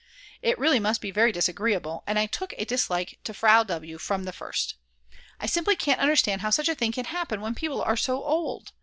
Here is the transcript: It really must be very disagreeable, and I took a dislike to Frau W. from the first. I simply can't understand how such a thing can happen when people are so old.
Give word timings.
It 0.41 0.57
really 0.57 0.79
must 0.79 0.99
be 0.99 1.11
very 1.11 1.31
disagreeable, 1.31 2.03
and 2.07 2.17
I 2.17 2.25
took 2.25 2.55
a 2.57 2.65
dislike 2.65 3.19
to 3.23 3.35
Frau 3.35 3.61
W. 3.63 3.99
from 3.99 4.23
the 4.23 4.33
first. 4.33 4.73
I 5.39 5.45
simply 5.45 5.75
can't 5.75 6.01
understand 6.01 6.41
how 6.41 6.49
such 6.49 6.69
a 6.69 6.73
thing 6.73 6.91
can 6.91 7.05
happen 7.05 7.39
when 7.39 7.53
people 7.53 7.83
are 7.83 7.95
so 7.95 8.23
old. 8.23 8.71